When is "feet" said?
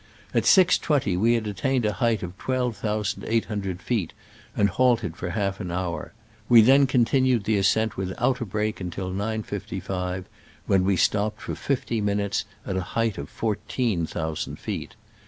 3.83-4.13, 14.57-14.95